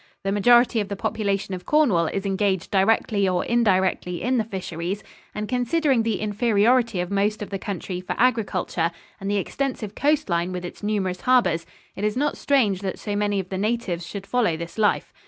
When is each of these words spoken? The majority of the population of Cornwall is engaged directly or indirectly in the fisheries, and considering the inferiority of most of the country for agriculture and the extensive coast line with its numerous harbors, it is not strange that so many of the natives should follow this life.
The 0.23 0.31
majority 0.31 0.79
of 0.79 0.87
the 0.89 0.95
population 0.95 1.53
of 1.53 1.67
Cornwall 1.67 2.07
is 2.07 2.25
engaged 2.25 2.71
directly 2.71 3.29
or 3.29 3.45
indirectly 3.45 4.19
in 4.19 4.39
the 4.39 4.43
fisheries, 4.43 5.03
and 5.35 5.47
considering 5.47 6.01
the 6.01 6.19
inferiority 6.21 6.99
of 7.01 7.11
most 7.11 7.43
of 7.43 7.51
the 7.51 7.59
country 7.59 8.01
for 8.01 8.15
agriculture 8.17 8.89
and 9.19 9.29
the 9.29 9.37
extensive 9.37 9.93
coast 9.93 10.27
line 10.27 10.51
with 10.51 10.65
its 10.65 10.81
numerous 10.81 11.21
harbors, 11.21 11.67
it 11.95 12.03
is 12.03 12.17
not 12.17 12.35
strange 12.35 12.81
that 12.81 12.97
so 12.97 13.15
many 13.15 13.39
of 13.39 13.49
the 13.49 13.59
natives 13.59 14.03
should 14.03 14.25
follow 14.25 14.57
this 14.57 14.79
life. 14.79 15.13